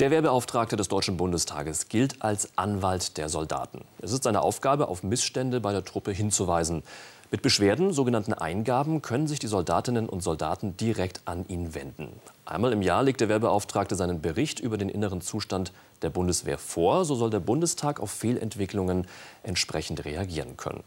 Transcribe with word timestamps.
Der 0.00 0.10
Wehrbeauftragte 0.10 0.76
des 0.76 0.88
Deutschen 0.88 1.18
Bundestages 1.18 1.90
gilt 1.90 2.22
als 2.22 2.56
Anwalt 2.56 3.18
der 3.18 3.28
Soldaten. 3.28 3.84
Es 4.00 4.12
ist 4.12 4.24
seine 4.24 4.40
Aufgabe, 4.40 4.88
auf 4.88 5.02
Missstände 5.02 5.60
bei 5.60 5.72
der 5.72 5.84
Truppe 5.84 6.10
hinzuweisen. 6.10 6.82
Mit 7.30 7.42
Beschwerden, 7.42 7.92
sogenannten 7.92 8.32
Eingaben, 8.32 9.02
können 9.02 9.26
sich 9.26 9.40
die 9.40 9.46
Soldatinnen 9.46 10.08
und 10.08 10.22
Soldaten 10.22 10.74
direkt 10.78 11.20
an 11.26 11.44
ihn 11.48 11.74
wenden. 11.74 12.08
Einmal 12.46 12.72
im 12.72 12.80
Jahr 12.80 13.02
legt 13.02 13.20
der 13.20 13.28
Wehrbeauftragte 13.28 13.94
seinen 13.94 14.22
Bericht 14.22 14.58
über 14.58 14.78
den 14.78 14.88
inneren 14.88 15.20
Zustand 15.20 15.70
der 16.00 16.08
Bundeswehr 16.08 16.56
vor. 16.56 17.04
So 17.04 17.14
soll 17.14 17.28
der 17.28 17.40
Bundestag 17.40 18.00
auf 18.00 18.10
Fehlentwicklungen 18.10 19.06
entsprechend 19.42 20.06
reagieren 20.06 20.56
können. 20.56 20.82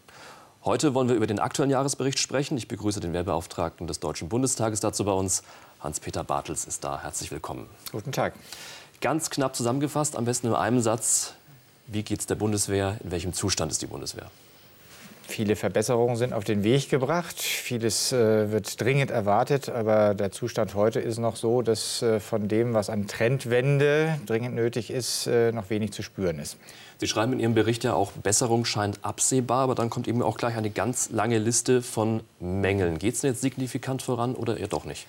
Heute 0.66 0.96
wollen 0.96 1.10
wir 1.10 1.16
über 1.16 1.28
den 1.28 1.38
aktuellen 1.38 1.70
Jahresbericht 1.70 2.18
sprechen. 2.18 2.58
Ich 2.58 2.68
begrüße 2.68 3.00
den 3.00 3.14
Wehrbeauftragten 3.14 3.86
des 3.86 4.00
Deutschen 4.00 4.28
Bundestages 4.28 4.80
dazu 4.80 5.06
bei 5.06 5.12
uns. 5.12 5.44
Hans-Peter 5.82 6.24
Bartels 6.24 6.66
ist 6.66 6.84
da. 6.84 7.00
Herzlich 7.00 7.30
willkommen. 7.30 7.70
Guten 7.92 8.12
Tag. 8.12 8.34
Ganz 9.04 9.30
knapp 9.30 9.54
zusammengefasst, 9.54 10.16
am 10.16 10.24
besten 10.24 10.48
in 10.48 10.54
einem 10.54 10.80
Satz. 10.80 11.34
Wie 11.88 12.04
geht 12.04 12.22
es 12.22 12.26
der 12.26 12.36
Bundeswehr? 12.36 12.96
In 13.04 13.12
welchem 13.12 13.34
Zustand 13.34 13.70
ist 13.70 13.82
die 13.82 13.86
Bundeswehr? 13.86 14.32
Viele 15.28 15.58
Verbesserungen 15.58 16.16
sind 16.16 16.32
auf 16.32 16.46
den 16.46 16.64
Weg 16.64 16.90
gebracht. 16.90 17.38
Vieles 17.38 18.14
äh, 18.14 18.50
wird 18.50 18.80
dringend 18.80 19.12
erwartet. 19.12 19.68
Aber 19.68 20.14
der 20.14 20.32
Zustand 20.32 20.74
heute 20.74 21.02
ist 21.02 21.18
noch 21.18 21.36
so, 21.36 21.62
dass 21.62 22.02
äh, 22.02 22.22
von 22.22 22.48
dem, 22.48 22.74
was 22.74 22.90
an 22.90 23.06
Trendwende 23.06 24.18
dringend 24.26 24.56
nötig 24.56 24.90
ist, 24.90 25.28
äh, 25.28 25.52
noch 25.52 25.70
wenig 25.70 25.92
zu 25.92 26.02
spüren 26.02 26.40
ist. 26.40 26.56
Sie 27.02 27.08
schreiben 27.08 27.34
in 27.34 27.42
Ihrem 27.42 27.56
Bericht 27.56 27.84
ja 27.84 27.96
auch, 27.96 28.14
Besserung 28.14 28.64
scheint 28.64 29.00
absehbar. 29.04 29.64
Aber 29.64 29.76
dann 29.76 29.90
kommt 29.90 30.08
eben 30.08 30.22
auch 30.22 30.38
gleich 30.38 30.56
eine 30.56 30.70
ganz 30.70 31.10
lange 31.10 31.40
Liste 31.40 31.82
von 31.82 32.22
Mängeln. 32.40 33.00
Geht 33.00 33.16
es 33.16 33.20
denn 33.20 33.32
jetzt 33.32 33.42
signifikant 33.42 34.02
voran 34.02 34.34
oder 34.34 34.56
eher 34.56 34.70
doch 34.70 34.86
nicht? 34.86 35.08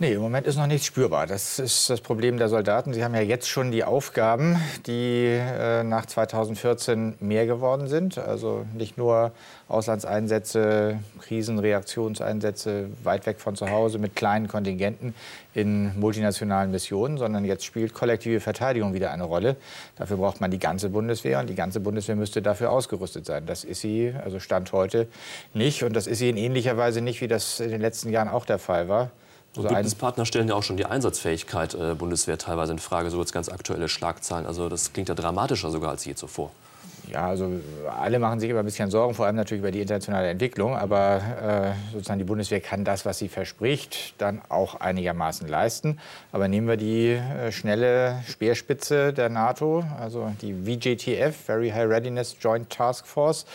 Nee, 0.00 0.12
im 0.12 0.20
Moment 0.20 0.46
ist 0.46 0.54
noch 0.56 0.68
nichts 0.68 0.86
spürbar. 0.86 1.26
Das 1.26 1.58
ist 1.58 1.90
das 1.90 2.00
Problem 2.00 2.38
der 2.38 2.48
Soldaten. 2.48 2.94
Sie 2.94 3.02
haben 3.02 3.16
ja 3.16 3.20
jetzt 3.20 3.48
schon 3.48 3.72
die 3.72 3.82
Aufgaben, 3.82 4.56
die 4.86 5.24
äh, 5.26 5.82
nach 5.82 6.06
2014 6.06 7.16
mehr 7.18 7.46
geworden 7.46 7.88
sind. 7.88 8.16
Also 8.16 8.64
nicht 8.74 8.96
nur 8.96 9.32
Auslandseinsätze, 9.66 11.00
Krisenreaktionseinsätze 11.20 12.90
weit 13.02 13.26
weg 13.26 13.40
von 13.40 13.56
zu 13.56 13.70
Hause 13.70 13.98
mit 13.98 14.14
kleinen 14.14 14.46
Kontingenten 14.46 15.14
in 15.52 15.98
multinationalen 15.98 16.70
Missionen, 16.70 17.18
sondern 17.18 17.44
jetzt 17.44 17.64
spielt 17.64 17.92
kollektive 17.92 18.38
Verteidigung 18.38 18.94
wieder 18.94 19.10
eine 19.10 19.24
Rolle. 19.24 19.56
Dafür 19.96 20.18
braucht 20.18 20.40
man 20.40 20.52
die 20.52 20.60
ganze 20.60 20.90
Bundeswehr 20.90 21.40
und 21.40 21.50
die 21.50 21.56
ganze 21.56 21.80
Bundeswehr 21.80 22.14
müsste 22.14 22.40
dafür 22.40 22.70
ausgerüstet 22.70 23.26
sein. 23.26 23.46
Das 23.46 23.64
ist 23.64 23.80
sie, 23.80 24.14
also 24.24 24.38
Stand 24.38 24.70
heute 24.70 25.08
nicht 25.54 25.82
und 25.82 25.92
das 25.94 26.06
ist 26.06 26.18
sie 26.18 26.28
in 26.28 26.36
ähnlicher 26.36 26.76
Weise 26.76 27.00
nicht, 27.00 27.20
wie 27.20 27.26
das 27.26 27.58
in 27.58 27.70
den 27.70 27.80
letzten 27.80 28.10
Jahren 28.10 28.28
auch 28.28 28.46
der 28.46 28.60
Fall 28.60 28.88
war. 28.88 29.10
Also 29.58 29.74
Bündnispartner 29.74 30.24
stellen 30.24 30.48
ja 30.48 30.54
auch 30.54 30.62
schon 30.62 30.76
die 30.76 30.86
Einsatzfähigkeit 30.86 31.74
äh, 31.74 31.94
Bundeswehr 31.94 32.38
teilweise 32.38 32.72
in 32.72 32.78
Frage, 32.78 33.10
so 33.10 33.18
jetzt 33.20 33.32
ganz 33.32 33.48
aktuelle 33.48 33.88
Schlagzeilen. 33.88 34.46
Also 34.46 34.68
das 34.68 34.92
klingt 34.92 35.08
ja 35.08 35.14
dramatischer 35.14 35.70
sogar 35.70 35.90
als 35.90 36.04
je 36.04 36.14
zuvor. 36.14 36.50
Ja, 37.10 37.26
also 37.26 37.50
alle 37.98 38.18
machen 38.18 38.38
sich 38.38 38.50
immer 38.50 38.60
ein 38.60 38.64
bisschen 38.66 38.90
Sorgen, 38.90 39.14
vor 39.14 39.26
allem 39.26 39.36
natürlich 39.36 39.62
über 39.62 39.70
die 39.70 39.80
internationale 39.80 40.28
Entwicklung. 40.28 40.76
Aber 40.76 41.74
äh, 41.90 41.92
sozusagen 41.92 42.18
die 42.18 42.24
Bundeswehr 42.24 42.60
kann 42.60 42.84
das, 42.84 43.04
was 43.04 43.18
sie 43.18 43.28
verspricht, 43.28 44.14
dann 44.18 44.42
auch 44.48 44.80
einigermaßen 44.80 45.48
leisten. 45.48 45.98
Aber 46.32 46.48
nehmen 46.48 46.68
wir 46.68 46.76
die 46.76 47.12
äh, 47.12 47.50
schnelle 47.50 48.22
Speerspitze 48.28 49.12
der 49.12 49.28
NATO, 49.28 49.84
also 49.98 50.32
die 50.42 50.54
VJTF, 50.54 51.34
Very 51.34 51.70
High 51.70 51.88
Readiness 51.88 52.36
Joint 52.40 52.70
Task 52.70 53.06
Force 53.06 53.46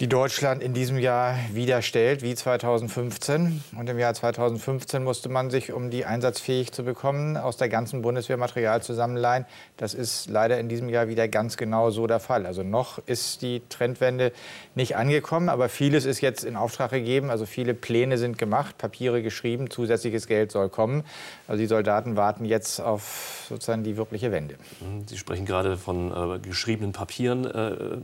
die 0.00 0.08
Deutschland 0.08 0.62
in 0.62 0.72
diesem 0.72 0.96
Jahr 0.96 1.36
wieder 1.52 1.82
stellt, 1.82 2.22
wie 2.22 2.34
2015. 2.34 3.62
Und 3.76 3.86
im 3.86 3.98
Jahr 3.98 4.14
2015 4.14 5.04
musste 5.04 5.28
man 5.28 5.50
sich, 5.50 5.74
um 5.74 5.90
die 5.90 6.06
einsatzfähig 6.06 6.72
zu 6.72 6.84
bekommen, 6.84 7.36
aus 7.36 7.58
der 7.58 7.68
ganzen 7.68 8.00
Bundeswehr 8.00 8.38
Material 8.38 8.82
zusammenleihen. 8.82 9.44
Das 9.76 9.92
ist 9.92 10.30
leider 10.30 10.58
in 10.58 10.70
diesem 10.70 10.88
Jahr 10.88 11.08
wieder 11.08 11.28
ganz 11.28 11.58
genau 11.58 11.90
so 11.90 12.06
der 12.06 12.18
Fall. 12.18 12.46
Also 12.46 12.62
noch 12.62 12.98
ist 13.06 13.42
die 13.42 13.60
Trendwende 13.68 14.32
nicht 14.74 14.96
angekommen, 14.96 15.50
aber 15.50 15.68
vieles 15.68 16.06
ist 16.06 16.22
jetzt 16.22 16.44
in 16.44 16.56
Auftrag 16.56 16.92
gegeben. 16.92 17.28
Also 17.28 17.44
viele 17.44 17.74
Pläne 17.74 18.16
sind 18.16 18.38
gemacht, 18.38 18.78
Papiere 18.78 19.22
geschrieben, 19.22 19.68
zusätzliches 19.68 20.26
Geld 20.26 20.50
soll 20.50 20.70
kommen. 20.70 21.04
Also 21.46 21.60
die 21.60 21.66
Soldaten 21.66 22.16
warten 22.16 22.46
jetzt 22.46 22.80
auf 22.80 23.44
sozusagen 23.50 23.84
die 23.84 23.98
wirkliche 23.98 24.32
Wende. 24.32 24.56
Sie 25.04 25.18
sprechen 25.18 25.44
gerade 25.44 25.76
von 25.76 26.10
äh, 26.10 26.38
geschriebenen 26.38 26.92
Papieren. 26.92 27.44
Äh, 27.44 27.98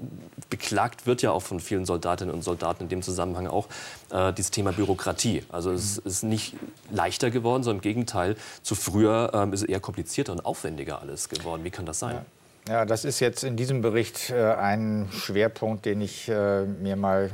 beklagt 0.50 1.06
wird 1.06 1.22
ja 1.22 1.31
auch 1.31 1.43
von 1.43 1.59
vielen 1.59 1.85
Soldatinnen 1.86 2.34
und 2.34 2.42
Soldaten 2.42 2.84
in 2.84 2.88
dem 2.88 3.02
Zusammenhang 3.02 3.47
auch 3.47 3.66
äh, 4.10 4.32
dieses 4.32 4.50
Thema 4.50 4.72
Bürokratie. 4.72 5.42
Also 5.48 5.72
es 5.72 5.98
ist 5.98 6.22
nicht 6.22 6.54
leichter 6.91 7.30
geworden, 7.30 7.62
sondern 7.62 7.78
im 7.78 7.82
Gegenteil, 7.82 8.36
zu 8.62 8.74
früher 8.74 9.30
ähm, 9.34 9.52
ist 9.52 9.62
es 9.62 9.69
eher 9.69 9.80
komplizierter 9.80 10.32
und 10.32 10.44
aufwendiger 10.44 11.00
alles 11.00 11.28
geworden. 11.28 11.64
Wie 11.64 11.70
kann 11.70 11.86
das 11.86 11.98
sein? 11.98 12.20
Ja. 12.66 12.75
ja 12.75 12.84
das 12.84 13.04
ist 13.04 13.20
jetzt 13.20 13.44
in 13.44 13.56
diesem 13.56 13.82
Bericht 13.82 14.30
äh, 14.30 14.52
ein 14.54 15.08
Schwerpunkt, 15.12 15.86
den 15.86 16.00
ich 16.00 16.28
äh, 16.28 16.64
mir 16.64 16.96
mal 16.96 17.30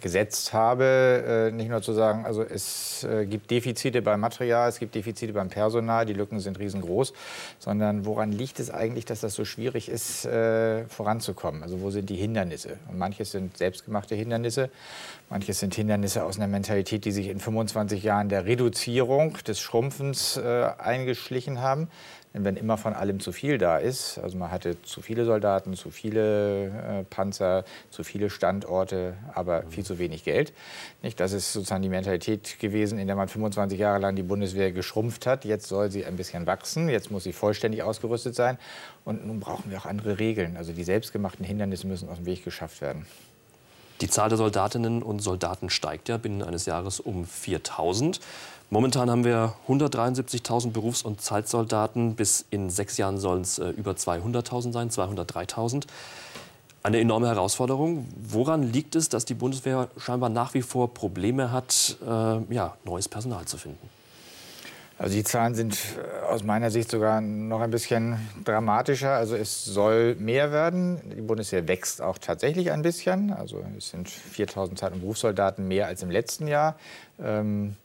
gesetzt 0.00 0.52
habe, 0.52 1.50
äh, 1.50 1.52
nicht 1.52 1.68
nur 1.68 1.82
zu 1.82 1.92
sagen, 1.92 2.24
also 2.24 2.42
es 2.42 3.04
äh, 3.04 3.26
gibt 3.26 3.50
Defizite 3.50 4.02
beim 4.02 4.20
Material, 4.20 4.68
es 4.68 4.78
gibt 4.78 4.94
Defizite 4.94 5.32
beim 5.32 5.48
Personal, 5.48 6.06
die 6.06 6.12
Lücken 6.12 6.38
sind 6.38 6.58
riesengroß, 6.58 7.12
sondern 7.58 8.04
woran 8.04 8.30
liegt 8.30 8.60
es 8.60 8.70
eigentlich, 8.70 9.04
dass 9.04 9.20
das 9.20 9.34
so 9.34 9.44
schwierig 9.44 9.88
ist, 9.88 10.24
äh, 10.24 10.84
voranzukommen? 10.86 11.62
Also 11.62 11.80
wo 11.80 11.90
sind 11.90 12.10
die 12.10 12.16
Hindernisse? 12.16 12.78
Und 12.88 12.98
manches 12.98 13.32
sind 13.32 13.56
selbstgemachte 13.56 14.14
Hindernisse, 14.14 14.70
manches 15.30 15.58
sind 15.58 15.74
Hindernisse 15.74 16.24
aus 16.24 16.36
einer 16.36 16.46
Mentalität, 16.46 17.04
die 17.04 17.12
sich 17.12 17.28
in 17.28 17.40
25 17.40 18.02
Jahren 18.02 18.28
der 18.28 18.44
Reduzierung, 18.44 19.38
des 19.46 19.60
Schrumpfens 19.60 20.38
eingeschlichen 20.38 21.60
haben. 21.60 21.88
Denn 22.36 22.44
wenn 22.44 22.56
immer 22.58 22.76
von 22.76 22.92
allem 22.92 23.18
zu 23.18 23.32
viel 23.32 23.56
da 23.56 23.78
ist, 23.78 24.18
also 24.18 24.36
man 24.36 24.50
hatte 24.50 24.76
zu 24.82 25.00
viele 25.00 25.24
Soldaten, 25.24 25.72
zu 25.72 25.90
viele 25.90 26.66
äh, 26.66 27.04
Panzer, 27.08 27.64
zu 27.88 28.04
viele 28.04 28.28
Standorte, 28.28 29.14
aber 29.32 29.62
viel 29.70 29.86
zu 29.86 29.98
wenig 29.98 30.22
Geld. 30.22 30.52
Nicht? 31.00 31.18
Das 31.18 31.32
ist 31.32 31.54
sozusagen 31.54 31.82
die 31.82 31.88
Mentalität 31.88 32.58
gewesen, 32.58 32.98
in 32.98 33.06
der 33.06 33.16
man 33.16 33.28
25 33.28 33.78
Jahre 33.78 34.00
lang 34.00 34.16
die 34.16 34.22
Bundeswehr 34.22 34.70
geschrumpft 34.70 35.24
hat. 35.24 35.46
Jetzt 35.46 35.66
soll 35.66 35.90
sie 35.90 36.04
ein 36.04 36.16
bisschen 36.16 36.46
wachsen, 36.46 36.90
jetzt 36.90 37.10
muss 37.10 37.24
sie 37.24 37.32
vollständig 37.32 37.82
ausgerüstet 37.82 38.34
sein. 38.34 38.58
Und 39.06 39.26
nun 39.26 39.40
brauchen 39.40 39.70
wir 39.70 39.78
auch 39.78 39.86
andere 39.86 40.18
Regeln. 40.18 40.58
Also 40.58 40.74
die 40.74 40.84
selbstgemachten 40.84 41.42
Hindernisse 41.42 41.86
müssen 41.86 42.10
aus 42.10 42.18
dem 42.18 42.26
Weg 42.26 42.44
geschafft 42.44 42.82
werden. 42.82 43.06
Die 44.02 44.08
Zahl 44.08 44.28
der 44.28 44.36
Soldatinnen 44.36 45.02
und 45.02 45.20
Soldaten 45.20 45.70
steigt 45.70 46.10
ja 46.10 46.18
binnen 46.18 46.42
eines 46.42 46.66
Jahres 46.66 47.00
um 47.00 47.24
4000. 47.24 48.20
Momentan 48.68 49.10
haben 49.10 49.24
wir 49.24 49.54
173.000 49.68 50.72
Berufs- 50.72 51.02
und 51.02 51.20
Zeitsoldaten. 51.20 52.16
Bis 52.16 52.44
in 52.50 52.68
sechs 52.68 52.96
Jahren 52.96 53.18
sollen 53.18 53.42
es 53.42 53.58
äh, 53.58 53.68
über 53.70 53.92
200.000 53.92 54.72
sein, 54.72 54.90
203.000. 54.90 55.84
Eine 56.82 57.00
enorme 57.00 57.28
Herausforderung. 57.28 58.06
Woran 58.16 58.64
liegt 58.64 58.96
es, 58.96 59.08
dass 59.08 59.24
die 59.24 59.34
Bundeswehr 59.34 59.88
scheinbar 59.98 60.30
nach 60.30 60.54
wie 60.54 60.62
vor 60.62 60.94
Probleme 60.94 61.52
hat, 61.52 61.96
äh, 62.04 62.06
ja, 62.54 62.76
neues 62.84 63.08
Personal 63.08 63.44
zu 63.44 63.56
finden? 63.56 63.88
Also 64.98 65.14
die 65.14 65.24
Zahlen 65.24 65.54
sind 65.54 65.74
äh, 65.74 66.24
aus 66.26 66.42
meiner 66.42 66.70
Sicht 66.70 66.90
sogar 66.90 67.20
noch 67.20 67.60
ein 67.60 67.70
bisschen 67.70 68.18
dramatischer. 68.44 69.12
Also 69.12 69.36
es 69.36 69.64
soll 69.64 70.16
mehr 70.16 70.50
werden. 70.50 71.00
Die 71.16 71.20
Bundeswehr 71.20 71.68
wächst 71.68 72.02
auch 72.02 72.18
tatsächlich 72.18 72.72
ein 72.72 72.82
bisschen. 72.82 73.32
Also 73.32 73.62
es 73.78 73.90
sind 73.90 74.08
4.000 74.08 74.74
Zeit- 74.74 74.92
und 74.92 75.00
Berufssoldaten 75.00 75.68
mehr 75.68 75.86
als 75.86 76.02
im 76.02 76.10
letzten 76.10 76.48
Jahr. 76.48 76.76
Ähm, 77.22 77.76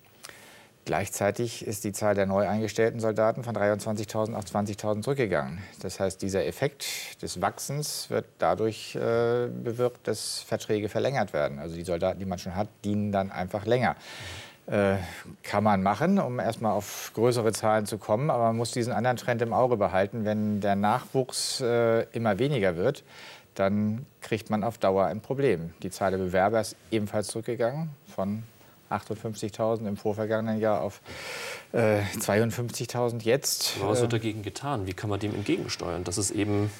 Gleichzeitig 0.83 1.65
ist 1.67 1.83
die 1.83 1.91
Zahl 1.91 2.15
der 2.15 2.25
neu 2.25 2.47
eingestellten 2.47 2.99
Soldaten 2.99 3.43
von 3.43 3.55
23.000 3.55 4.33
auf 4.33 4.45
20.000 4.45 5.03
zurückgegangen. 5.03 5.59
Das 5.81 5.99
heißt, 5.99 6.21
dieser 6.21 6.45
Effekt 6.45 7.21
des 7.21 7.39
Wachsens 7.39 8.09
wird 8.09 8.25
dadurch 8.39 8.95
äh, 8.95 9.47
bewirkt, 9.47 10.07
dass 10.07 10.39
Verträge 10.39 10.89
verlängert 10.89 11.33
werden. 11.33 11.59
Also 11.59 11.75
die 11.75 11.83
Soldaten, 11.83 12.19
die 12.19 12.25
man 12.25 12.39
schon 12.39 12.55
hat, 12.55 12.67
dienen 12.83 13.11
dann 13.11 13.31
einfach 13.31 13.65
länger. 13.65 13.95
Äh, 14.65 14.95
kann 15.43 15.63
man 15.63 15.83
machen, 15.83 16.17
um 16.17 16.39
erstmal 16.39 16.71
auf 16.71 17.11
größere 17.13 17.51
Zahlen 17.51 17.85
zu 17.85 17.97
kommen, 17.97 18.29
aber 18.29 18.45
man 18.45 18.57
muss 18.57 18.71
diesen 18.71 18.93
anderen 18.93 19.17
Trend 19.17 19.41
im 19.41 19.53
Auge 19.53 19.77
behalten. 19.77 20.25
Wenn 20.25 20.61
der 20.61 20.75
Nachwuchs 20.75 21.61
äh, 21.61 22.03
immer 22.11 22.39
weniger 22.39 22.75
wird, 22.75 23.03
dann 23.55 24.05
kriegt 24.21 24.49
man 24.49 24.63
auf 24.63 24.77
Dauer 24.77 25.05
ein 25.05 25.21
Problem. 25.21 25.73
Die 25.83 25.89
Zahl 25.91 26.11
der 26.11 26.19
Bewerber 26.19 26.61
ist 26.61 26.75
ebenfalls 26.89 27.27
zurückgegangen 27.27 27.89
von 28.15 28.43
58.000 28.91 29.87
im 29.87 29.97
vorvergangenen 29.97 30.59
Jahr 30.59 30.81
auf 30.81 31.01
äh, 31.71 32.01
52.000 32.17 33.23
jetzt. 33.23 33.81
Was 33.81 34.01
wird 34.01 34.13
dagegen 34.13 34.43
getan? 34.43 34.87
Wie 34.87 34.93
kann 34.93 35.09
man 35.09 35.19
dem 35.19 35.33
entgegensteuern, 35.33 36.03
dass 36.03 36.17
es 36.17 36.31
eben 36.31 36.71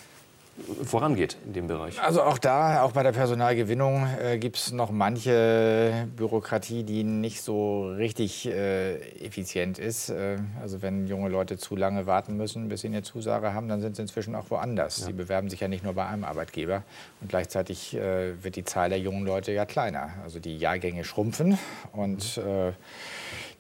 vorangeht 0.84 1.38
in 1.46 1.54
dem 1.54 1.68
Bereich? 1.68 2.02
Also 2.02 2.22
auch 2.24 2.38
da, 2.38 2.84
auch 2.84 2.92
bei 2.92 3.04
der 3.04 3.12
Personalgewinnung 3.12 4.08
äh, 4.22 4.38
gibt 4.38 4.58
es 4.58 4.72
noch 4.72 4.92
manche 4.92 6.08
Bürokratie, 6.16 6.84
die 6.84 7.04
nicht 7.04 7.42
so 7.42 7.90
richtig 7.90 8.48
äh, 8.48 8.96
effizient 9.26 9.80
ist. 9.80 10.10
Äh, 10.10 10.38
also 10.62 10.82
wenn 10.82 11.08
junge 11.08 11.30
Leute 11.30 11.58
zu 11.58 11.76
lange 11.76 12.06
warten 12.06 12.38
müssen, 12.38 12.70
bis 12.70 12.82
sie 12.82 12.88
eine 12.88 13.04
Zusage 13.04 13.54
haben, 13.54 13.68
dann 13.68 13.82
sind 13.82 13.96
sie 13.96 14.02
inzwischen 14.02 14.36
auch 14.36 14.50
woanders. 14.50 15.00
Ja. 15.00 15.08
Sie 15.08 15.14
bewerben 15.14 15.50
sich 15.50 15.60
ja 15.60 15.68
nicht 15.68 15.84
nur 15.84 15.94
bei 15.94 16.06
einem 16.06 16.24
Arbeitgeber 16.24 16.84
und 17.22 17.30
gleichzeitig 17.30 17.96
äh, 17.96 18.44
wird 18.44 18.56
die 18.56 18.66
Zahl 18.66 18.90
der 18.90 19.00
jungen 19.00 19.26
Leute 19.26 19.52
ja 19.52 19.66
kleiner. 19.66 20.12
Also 20.24 20.40
die 20.40 20.58
Jahrgänge 20.58 21.04
schrumpfen 21.04 21.58
und 21.94 22.38
äh, 22.38 22.74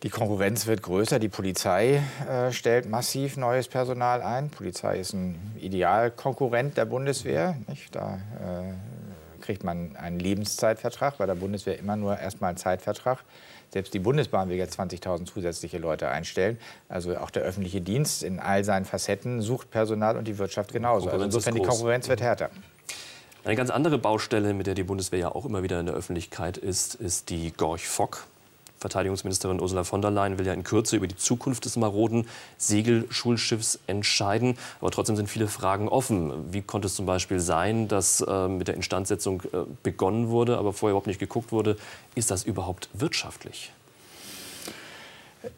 Die 0.04 0.10
Konkurrenz 0.10 0.66
wird 0.66 0.82
größer. 0.82 1.20
Die 1.20 1.30
Polizei 1.30 2.02
äh, 2.28 2.52
stellt 2.52 2.90
massiv 2.90 3.38
neues 3.38 3.68
Personal 3.68 4.24
ein. 4.24 4.50
Die 4.50 4.56
Polizei 4.56 5.00
ist 5.00 5.14
ein 5.14 5.36
Idealkonkurrent 5.60 6.76
der 6.76 6.86
Bundeswehr. 6.86 7.56
Nicht? 7.68 7.96
Da 7.96 8.16
äh, 8.16 9.42
kriegt 9.42 9.64
man 9.64 9.96
einen 9.96 10.20
Lebenszeitvertrag, 10.20 11.20
bei 11.20 11.28
der 11.28 11.36
Bundeswehr 11.36 11.78
immer 11.78 11.98
nur 11.98 12.18
erstmal 12.18 12.50
einen 12.50 12.58
Zeitvertrag. 12.58 13.20
Selbst 13.70 13.94
die 13.94 14.00
Bundesbahn 14.00 14.50
will 14.50 14.58
jetzt 14.58 14.80
20.000 14.80 15.26
zusätzliche 15.26 15.78
Leute 15.78 16.10
einstellen. 16.10 16.58
Also 16.90 17.16
auch 17.18 17.30
der 17.30 17.44
öffentliche 17.44 17.80
Dienst 17.80 18.24
in 18.24 18.40
all 18.40 18.64
seinen 18.64 18.86
Facetten 18.86 19.42
sucht 19.42 19.70
Personal 19.70 20.18
und 20.18 20.28
die 20.28 20.40
Wirtschaft 20.40 20.74
genauso. 20.74 21.10
Also 21.10 21.24
insofern 21.24 21.54
die 21.54 21.62
Konkurrenz 21.62 22.10
wird 22.10 22.22
härter. 22.22 22.50
Eine 23.44 23.56
ganz 23.56 23.70
andere 23.70 24.00
Baustelle, 24.00 24.54
mit 24.56 24.68
der 24.68 24.74
die 24.74 24.84
Bundeswehr 24.84 25.20
ja 25.20 25.30
auch 25.30 25.46
immer 25.46 25.62
wieder 25.62 25.80
in 25.80 25.86
der 25.86 25.96
Öffentlichkeit 25.96 26.58
ist, 26.58 26.96
ist 26.96 27.30
die 27.30 27.52
Gorch-Fock. 27.52 28.28
Verteidigungsministerin 28.82 29.62
Ursula 29.62 29.84
von 29.84 30.02
der 30.02 30.12
Leyen 30.12 30.38
will 30.38 30.48
ja 30.48 30.54
in 30.54 30.64
Kürze 30.64 30.98
über 30.98 31.08
die 31.08 31.16
Zukunft 31.16 31.66
des 31.66 31.78
maroden 31.78 32.28
Segelschulschiffs 32.58 33.80
entscheiden. 33.88 34.58
Aber 34.82 34.92
trotzdem 34.92 35.16
sind 35.16 35.30
viele 35.30 35.48
Fragen 35.48 35.88
offen. 35.88 36.52
Wie 36.52 36.64
konnte 36.64 36.88
es 36.88 36.96
zum 36.96 37.06
Beispiel 37.06 37.40
sein, 37.40 37.88
dass 37.88 38.22
äh, 38.22 38.48
mit 38.48 38.68
der 38.68 38.76
Instandsetzung 38.76 39.44
äh, 39.54 39.60
begonnen 39.84 40.30
wurde, 40.30 40.58
aber 40.58 40.74
vorher 40.74 40.94
überhaupt 40.94 41.08
nicht 41.08 41.20
geguckt 41.20 41.52
wurde, 41.52 41.78
ist 42.16 42.32
das 42.32 42.44
überhaupt 42.44 42.90
wirtschaftlich? 42.94 43.72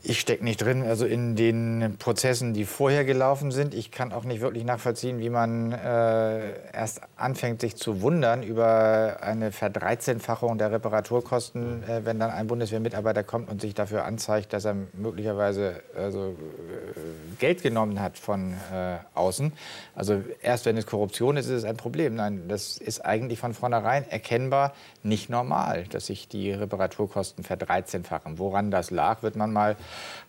Ich 0.05 0.19
stecke 0.19 0.43
nicht 0.43 0.61
drin, 0.61 0.83
also 0.83 1.05
in 1.05 1.37
den 1.37 1.95
Prozessen, 1.97 2.53
die 2.53 2.65
vorher 2.65 3.05
gelaufen 3.05 3.51
sind. 3.51 3.73
Ich 3.73 3.89
kann 3.89 4.11
auch 4.11 4.25
nicht 4.25 4.41
wirklich 4.41 4.65
nachvollziehen, 4.65 5.19
wie 5.19 5.29
man 5.29 5.71
äh, 5.71 6.71
erst 6.73 6.99
anfängt, 7.15 7.61
sich 7.61 7.77
zu 7.77 8.01
wundern 8.01 8.43
über 8.43 9.19
eine 9.21 9.53
Verdreizehnfachung 9.53 10.57
der 10.57 10.73
Reparaturkosten, 10.73 11.83
äh, 11.87 12.01
wenn 12.03 12.19
dann 12.19 12.31
ein 12.31 12.47
Bundeswehrmitarbeiter 12.47 13.23
kommt 13.23 13.49
und 13.49 13.61
sich 13.61 13.75
dafür 13.75 14.03
anzeigt, 14.03 14.51
dass 14.51 14.65
er 14.65 14.75
möglicherweise 14.91 15.81
also, 15.95 16.31
äh, 16.31 17.35
Geld 17.39 17.63
genommen 17.63 18.01
hat 18.01 18.17
von 18.17 18.55
äh, 18.73 18.97
außen. 19.13 19.53
Also 19.95 20.21
erst 20.41 20.65
wenn 20.65 20.75
es 20.75 20.85
Korruption 20.85 21.37
ist, 21.37 21.45
ist 21.45 21.59
es 21.59 21.63
ein 21.63 21.77
Problem. 21.77 22.15
Nein, 22.15 22.49
das 22.49 22.77
ist 22.77 23.05
eigentlich 23.05 23.39
von 23.39 23.53
vornherein 23.53 24.05
erkennbar 24.09 24.73
nicht 25.01 25.29
normal, 25.29 25.85
dass 25.89 26.07
sich 26.07 26.27
die 26.27 26.51
Reparaturkosten 26.51 27.45
verdreizehnfachen. 27.45 28.37
Woran 28.37 28.69
das 28.69 28.91
lag, 28.91 29.23
wird 29.23 29.37
man 29.37 29.53
mal 29.53 29.77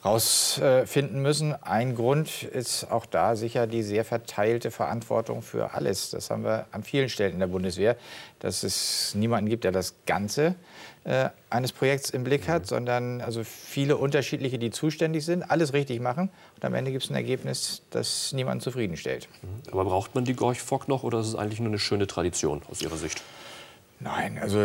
rausfinden 0.05 1.23
müssen. 1.23 1.55
Ein 1.63 1.95
Grund 1.95 2.43
ist 2.43 2.91
auch 2.91 3.07
da 3.07 3.37
sicher 3.37 3.67
die 3.67 3.83
sehr 3.83 4.05
verteilte 4.05 4.71
Verantwortung 4.71 5.43
für 5.43 5.75
alles. 5.75 6.11
Das 6.11 6.31
haben 6.31 6.45
wir 6.45 6.67
an 6.73 6.83
vielen 6.83 7.09
Stellen 7.09 7.35
in 7.35 7.41
der 7.41 7.47
Bundeswehr, 7.47 7.97
dass 8.41 8.63
es 8.63 9.15
niemanden 9.15 9.49
gibt, 9.49 9.65
der 9.65 9.73
das 9.73 9.95
Ganze 10.07 10.55
äh, 11.05 11.31
eines 11.51 11.73
Projekts 11.73 12.11
im 12.11 12.25
Blick 12.25 12.49
hat, 12.49 12.67
sondern 12.67 13.21
also 13.21 13.45
viele 13.45 13.97
unterschiedliche, 13.97 14.59
die 14.59 14.71
zuständig 14.71 15.25
sind, 15.25 15.43
alles 15.43 15.73
richtig 15.73 16.01
machen. 16.01 16.31
Und 16.57 16.65
am 16.65 16.75
Ende 16.75 16.93
gibt 16.93 17.05
es 17.05 17.11
ein 17.11 17.17
Ergebnis, 17.17 17.83
das 17.91 18.33
niemanden 18.33 18.61
zufriedenstellt. 18.61 19.29
Aber 19.71 19.85
braucht 19.85 20.15
man 20.15 20.25
die 20.25 20.35
Gorch 20.35 20.61
Fock 20.61 20.89
noch 20.89 21.03
oder 21.03 21.21
ist 21.21 21.29
es 21.29 21.35
eigentlich 21.35 21.61
nur 21.61 21.69
eine 21.69 21.79
schöne 21.79 22.07
Tradition 22.07 22.63
aus 22.71 22.83
Ihrer 22.83 22.97
Sicht? 22.97 23.23
Nein, 24.05 24.39
also 24.39 24.59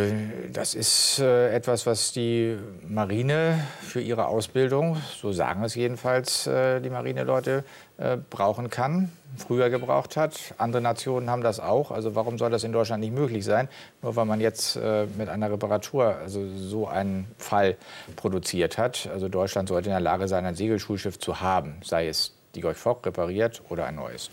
das 0.51 0.75
ist 0.75 1.19
äh, 1.19 1.55
etwas, 1.55 1.85
was 1.85 2.11
die 2.11 2.57
Marine 2.85 3.63
für 3.81 4.01
ihre 4.01 4.27
Ausbildung, 4.27 4.97
so 5.15 5.31
sagen 5.31 5.63
es 5.63 5.75
jedenfalls 5.75 6.45
äh, 6.45 6.81
die 6.81 6.89
Marineleute, 6.89 7.63
äh, 7.99 8.17
brauchen 8.29 8.69
kann, 8.69 9.13
früher 9.37 9.69
gebraucht 9.69 10.17
hat. 10.17 10.53
Andere 10.57 10.81
Nationen 10.81 11.29
haben 11.29 11.41
das 11.41 11.61
auch. 11.61 11.91
Also 11.91 12.15
warum 12.15 12.37
soll 12.37 12.49
das 12.49 12.65
in 12.65 12.73
Deutschland 12.73 12.99
nicht 12.99 13.13
möglich 13.13 13.45
sein? 13.45 13.69
Nur 14.01 14.17
weil 14.17 14.25
man 14.25 14.41
jetzt 14.41 14.77
mit 15.17 15.29
einer 15.29 15.49
Reparatur 15.49 16.17
also 16.17 16.45
so 16.57 16.87
einen 16.87 17.25
Fall 17.37 17.77
produziert 18.17 18.77
hat. 18.77 19.07
Also 19.13 19.29
Deutschland 19.29 19.69
sollte 19.69 19.87
in 19.87 19.93
der 19.93 20.01
Lage 20.01 20.27
sein, 20.27 20.45
ein 20.45 20.55
Segelschulschiff 20.55 21.17
zu 21.17 21.39
haben, 21.39 21.75
sei 21.81 22.09
es 22.09 22.33
die 22.55 22.61
Gorch 22.61 22.77
Fock 22.77 23.05
repariert 23.05 23.61
oder 23.69 23.85
ein 23.85 23.95
neues. 23.95 24.29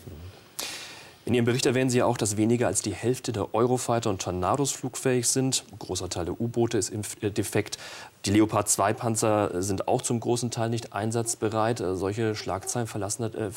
In 1.26 1.34
Ihrem 1.34 1.44
Bericht 1.44 1.66
erwähnen 1.66 1.90
Sie 1.90 1.98
ja 1.98 2.06
auch, 2.06 2.16
dass 2.16 2.36
weniger 2.36 2.68
als 2.68 2.82
die 2.82 2.94
Hälfte 2.94 3.32
der 3.32 3.52
Eurofighter 3.52 4.10
und 4.10 4.22
Tornados 4.22 4.70
flugfähig 4.70 5.26
sind. 5.26 5.64
Ein 5.72 5.80
großer 5.80 6.08
Teil 6.08 6.26
der 6.26 6.40
U-Boote 6.40 6.78
ist 6.78 6.92
äh, 7.20 7.30
defekt. 7.32 7.78
Die 8.24 8.30
Leopard 8.30 8.68
2 8.68 8.92
Panzer 8.92 9.60
sind 9.60 9.88
auch 9.88 10.02
zum 10.02 10.20
großen 10.20 10.52
Teil 10.52 10.70
nicht 10.70 10.92
einsatzbereit. 10.92 11.80
Äh, 11.80 11.96
solche 11.96 12.36
Schlagzeilen 12.36 12.86
äh, 12.86 13.46
äh, 13.46 13.50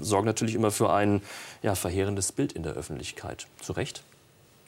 sorgen 0.00 0.26
natürlich 0.26 0.56
immer 0.56 0.72
für 0.72 0.92
ein 0.92 1.22
ja, 1.62 1.76
verheerendes 1.76 2.32
Bild 2.32 2.54
in 2.54 2.64
der 2.64 2.72
Öffentlichkeit. 2.72 3.46
Zu 3.62 3.74
Recht? 3.74 4.02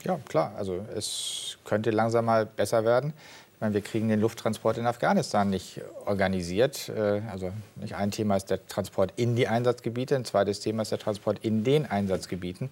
Ja, 0.05 0.21
klar. 0.29 0.53
Also 0.57 0.87
es 0.95 1.59
könnte 1.65 1.91
langsam 1.91 2.27
mal 2.27 2.47
besser 2.47 2.85
werden. 2.85 3.15
Meine, 3.61 3.75
wir 3.75 3.81
kriegen 3.81 4.09
den 4.09 4.21
Lufttransport 4.21 4.79
in 4.79 4.87
Afghanistan 4.87 5.51
nicht 5.51 5.81
organisiert. 6.07 6.89
Äh, 6.91 7.23
also 7.31 7.51
nicht 7.77 7.95
ein 7.95 8.13
Thema 8.13 8.37
ist 8.37 8.51
der 8.51 8.65
Transport 8.69 9.13
in 9.17 9.35
die 9.35 9.49
Einsatzgebiete, 9.49 10.15
ein 10.15 10.25
zweites 10.25 10.61
Thema 10.61 10.83
ist 10.83 10.93
der 10.93 10.99
Transport 10.99 11.39
in 11.43 11.65
den 11.65 11.85
Einsatzgebieten. 11.85 12.71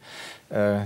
Äh, 0.51 0.83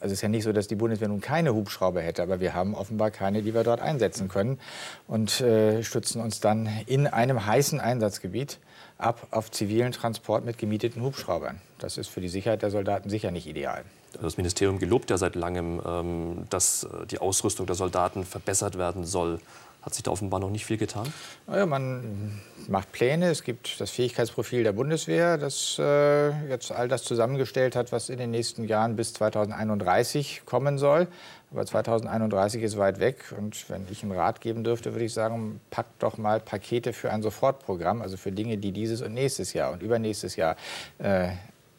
also 0.00 0.14
es 0.14 0.18
ist 0.18 0.22
ja 0.22 0.28
nicht 0.28 0.42
so, 0.42 0.52
dass 0.52 0.66
die 0.66 0.74
Bundeswehr 0.74 1.06
nun 1.06 1.20
keine 1.20 1.54
Hubschrauber 1.54 2.00
hätte, 2.00 2.22
aber 2.22 2.40
wir 2.40 2.54
haben 2.54 2.74
offenbar 2.74 3.12
keine, 3.12 3.42
die 3.42 3.54
wir 3.54 3.62
dort 3.62 3.80
einsetzen 3.80 4.26
können 4.28 4.58
und 5.06 5.40
äh, 5.40 5.84
stützen 5.84 6.20
uns 6.20 6.40
dann 6.40 6.68
in 6.86 7.06
einem 7.06 7.46
heißen 7.46 7.78
Einsatzgebiet 7.78 8.58
ab 8.98 9.28
auf 9.30 9.50
zivilen 9.50 9.92
Transport 9.92 10.44
mit 10.44 10.58
gemieteten 10.58 11.02
Hubschraubern. 11.02 11.60
Das 11.78 11.98
ist 11.98 12.08
für 12.08 12.20
die 12.20 12.28
Sicherheit 12.28 12.62
der 12.62 12.70
Soldaten 12.70 13.10
sicher 13.10 13.30
nicht 13.30 13.46
ideal. 13.46 13.84
Das 14.20 14.36
Ministerium 14.36 14.78
gelobt 14.78 15.10
ja 15.10 15.18
seit 15.18 15.34
langem, 15.34 15.80
ähm, 15.84 16.44
dass 16.50 16.84
äh, 16.84 17.06
die 17.06 17.18
Ausrüstung 17.18 17.66
der 17.66 17.76
Soldaten 17.76 18.24
verbessert 18.24 18.78
werden 18.78 19.04
soll. 19.04 19.38
Hat 19.82 19.94
sich 19.94 20.04
da 20.04 20.12
offenbar 20.12 20.38
noch 20.38 20.50
nicht 20.50 20.64
viel 20.64 20.76
getan? 20.76 21.12
Ja, 21.52 21.66
man 21.66 22.40
macht 22.68 22.92
Pläne. 22.92 23.30
Es 23.30 23.42
gibt 23.42 23.80
das 23.80 23.90
Fähigkeitsprofil 23.90 24.62
der 24.62 24.72
Bundeswehr, 24.72 25.38
das 25.38 25.76
äh, 25.76 26.30
jetzt 26.48 26.70
all 26.70 26.86
das 26.86 27.02
zusammengestellt 27.02 27.74
hat, 27.74 27.90
was 27.90 28.08
in 28.08 28.18
den 28.18 28.30
nächsten 28.30 28.62
Jahren 28.62 28.94
bis 28.94 29.12
2031 29.14 30.42
kommen 30.46 30.78
soll. 30.78 31.08
Aber 31.50 31.66
2031 31.66 32.62
ist 32.62 32.78
weit 32.78 33.00
weg. 33.00 33.34
Und 33.36 33.68
wenn 33.68 33.86
ich 33.90 34.04
einen 34.04 34.12
Rat 34.12 34.40
geben 34.40 34.62
dürfte, 34.62 34.92
würde 34.92 35.04
ich 35.04 35.12
sagen, 35.12 35.60
packt 35.70 36.00
doch 36.00 36.16
mal 36.16 36.38
Pakete 36.38 36.92
für 36.92 37.10
ein 37.10 37.20
Sofortprogramm, 37.20 38.02
also 38.02 38.16
für 38.16 38.30
Dinge, 38.30 38.58
die 38.58 38.70
dieses 38.70 39.02
und 39.02 39.14
nächstes 39.14 39.52
Jahr 39.52 39.72
und 39.72 39.82
übernächstes 39.82 40.36
Jahr 40.36 40.54
äh, 40.98 41.30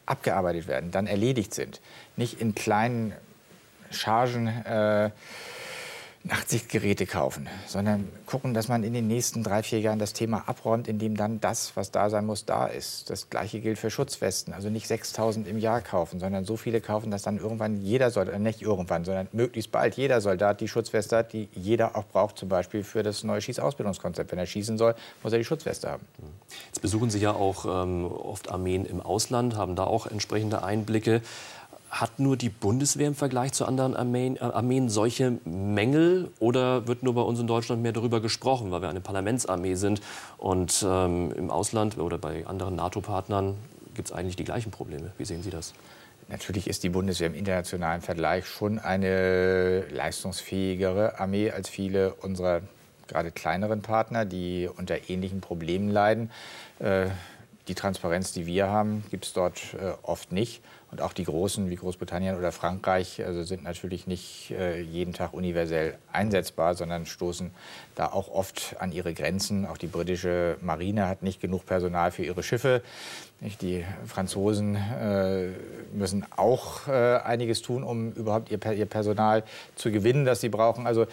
abgearbeitet 0.06 0.66
werden, 0.66 0.90
dann 0.90 1.06
erledigt 1.06 1.54
sind. 1.54 1.80
Nicht 2.16 2.40
in 2.40 2.54
kleinen 2.54 3.14
Chargen 3.90 4.48
äh, 4.48 5.10
Nachtsichtgeräte 6.26 7.04
kaufen, 7.04 7.48
sondern 7.66 8.08
gucken, 8.24 8.54
dass 8.54 8.68
man 8.68 8.82
in 8.82 8.94
den 8.94 9.06
nächsten 9.06 9.42
drei, 9.42 9.62
vier 9.62 9.80
Jahren 9.80 9.98
das 9.98 10.14
Thema 10.14 10.44
abräumt, 10.46 10.88
indem 10.88 11.18
dann 11.18 11.38
das, 11.38 11.76
was 11.76 11.90
da 11.90 12.08
sein 12.08 12.24
muss, 12.24 12.46
da 12.46 12.66
ist. 12.66 13.10
Das 13.10 13.28
Gleiche 13.28 13.60
gilt 13.60 13.78
für 13.78 13.90
Schutzwesten. 13.90 14.54
Also 14.54 14.70
nicht 14.70 14.88
6000 14.88 15.46
im 15.46 15.58
Jahr 15.58 15.82
kaufen, 15.82 16.20
sondern 16.20 16.46
so 16.46 16.56
viele 16.56 16.80
kaufen, 16.80 17.10
dass 17.10 17.22
dann 17.22 17.36
irgendwann 17.36 17.82
jeder 17.82 18.10
Soldat, 18.10 18.40
nicht 18.40 18.62
irgendwann, 18.62 19.04
sondern 19.04 19.28
möglichst 19.32 19.70
bald 19.70 19.96
jeder 19.96 20.22
Soldat 20.22 20.62
die 20.62 20.68
Schutzweste 20.68 21.18
hat, 21.18 21.34
die 21.34 21.50
jeder 21.52 21.94
auch 21.94 22.06
braucht, 22.06 22.38
zum 22.38 22.48
Beispiel 22.48 22.84
für 22.84 23.02
das 23.02 23.22
neue 23.22 23.42
Schießausbildungskonzept. 23.42 24.32
Wenn 24.32 24.38
er 24.38 24.46
schießen 24.46 24.78
soll, 24.78 24.94
muss 25.22 25.32
er 25.32 25.38
die 25.38 25.44
Schutzweste 25.44 25.90
haben. 25.90 26.06
Jetzt 26.68 26.80
besuchen 26.80 27.10
Sie 27.10 27.18
ja 27.18 27.34
auch 27.34 27.84
ähm, 27.84 28.06
oft 28.06 28.50
Armeen 28.50 28.86
im 28.86 29.02
Ausland, 29.02 29.56
haben 29.56 29.76
da 29.76 29.84
auch 29.84 30.06
entsprechende 30.06 30.62
Einblicke. 30.62 31.20
Hat 31.94 32.18
nur 32.18 32.36
die 32.36 32.48
Bundeswehr 32.48 33.06
im 33.06 33.14
Vergleich 33.14 33.52
zu 33.52 33.66
anderen 33.66 33.94
Armeen, 33.94 34.36
äh, 34.36 34.40
Armeen, 34.40 34.88
solche 34.88 35.38
Mängel 35.44 36.30
oder 36.40 36.88
wird 36.88 37.04
nur 37.04 37.14
bei 37.14 37.20
uns 37.20 37.38
in 37.38 37.46
Deutschland 37.46 37.82
mehr 37.82 37.92
darüber 37.92 38.20
gesprochen, 38.20 38.72
weil 38.72 38.82
wir 38.82 38.88
eine 38.88 39.00
Parlamentsarmee 39.00 39.76
sind 39.76 40.00
und 40.36 40.84
ähm, 40.86 41.32
im 41.36 41.50
Ausland 41.52 41.96
oder 41.98 42.18
bei 42.18 42.46
anderen 42.46 42.74
NATO-Partnern 42.74 43.54
gibt 43.94 44.08
es 44.08 44.12
eigentlich 44.12 44.34
die 44.34 44.44
gleichen 44.44 44.72
Probleme? 44.72 45.12
Wie 45.18 45.24
sehen 45.24 45.44
Sie 45.44 45.50
das? 45.50 45.72
Natürlich 46.28 46.66
ist 46.66 46.82
die 46.82 46.88
Bundeswehr 46.88 47.28
im 47.28 47.34
internationalen 47.34 48.00
Vergleich 48.00 48.46
schon 48.46 48.80
eine 48.80 49.82
leistungsfähigere 49.90 51.20
Armee 51.20 51.52
als 51.52 51.68
viele 51.68 52.14
unserer 52.14 52.62
gerade 53.06 53.30
kleineren 53.30 53.82
Partner, 53.82 54.24
die 54.24 54.68
unter 54.74 55.10
ähnlichen 55.10 55.40
Problemen 55.40 55.90
leiden. 55.90 56.30
Äh, 56.80 57.06
die 57.68 57.74
Transparenz, 57.74 58.32
die 58.32 58.46
wir 58.46 58.68
haben, 58.68 59.04
gibt 59.10 59.26
es 59.26 59.32
dort 59.32 59.74
äh, 59.74 59.92
oft 60.02 60.32
nicht. 60.32 60.62
Und 60.94 61.00
auch 61.00 61.12
die 61.12 61.24
Großen 61.24 61.70
wie 61.70 61.74
Großbritannien 61.74 62.36
oder 62.36 62.52
Frankreich 62.52 63.20
also 63.26 63.42
sind 63.42 63.64
natürlich 63.64 64.06
nicht 64.06 64.52
äh, 64.52 64.80
jeden 64.80 65.12
Tag 65.12 65.34
universell 65.34 65.98
einsetzbar, 66.12 66.76
sondern 66.76 67.04
stoßen 67.04 67.50
da 67.96 68.06
auch 68.06 68.28
oft 68.28 68.76
an 68.78 68.92
ihre 68.92 69.12
Grenzen. 69.12 69.66
Auch 69.66 69.76
die 69.76 69.88
britische 69.88 70.56
Marine 70.60 71.08
hat 71.08 71.24
nicht 71.24 71.40
genug 71.40 71.66
Personal 71.66 72.12
für 72.12 72.22
ihre 72.22 72.44
Schiffe. 72.44 72.80
Die 73.60 73.84
Franzosen 74.06 74.76
äh, 74.76 75.48
müssen 75.92 76.24
auch 76.36 76.86
äh, 76.86 77.16
einiges 77.16 77.60
tun, 77.60 77.82
um 77.82 78.12
überhaupt 78.12 78.50
ihr, 78.50 78.64
ihr, 78.72 78.86
Personal 78.86 79.42
zu 79.74 79.90
gewinnen, 79.90 80.24
das 80.24 80.40
sie 80.40 80.48
brauchen. 80.48 80.86
Also 80.86 81.06